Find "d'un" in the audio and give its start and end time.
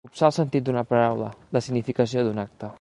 2.29-2.47